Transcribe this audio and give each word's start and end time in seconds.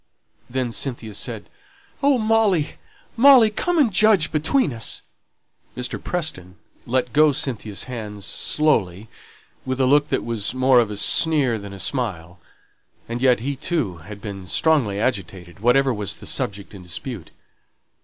Then 0.49 0.71
Cynthia 0.71 1.13
said, 1.13 1.47
"Oh, 2.01 2.17
Molly, 2.17 2.77
Molly, 3.15 3.51
come 3.51 3.77
and 3.77 3.93
judge 3.93 4.31
between 4.31 4.73
us!" 4.73 5.03
Mr. 5.77 6.03
Preston 6.03 6.55
let 6.87 7.13
go 7.13 7.31
Cynthia's 7.31 7.83
hands 7.83 8.25
slowly, 8.25 9.09
with 9.63 9.79
a 9.79 9.85
look 9.85 10.07
that 10.07 10.23
was 10.25 10.55
more 10.55 10.79
of 10.79 10.89
a 10.89 10.97
sneer 10.97 11.59
than 11.59 11.71
a 11.71 11.77
smile; 11.77 12.39
and 13.07 13.21
yet 13.21 13.41
he, 13.41 13.55
too, 13.55 13.97
had 13.97 14.21
been 14.23 14.47
strongly 14.47 14.99
agitated, 14.99 15.59
whatever 15.59 15.93
was 15.93 16.15
the 16.15 16.25
subject 16.25 16.73
in 16.73 16.81
dispute. 16.81 17.29